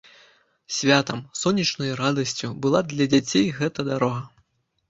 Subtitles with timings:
[0.77, 4.21] Святам, сонечнай радасцю была для дзяцей гэта дарога.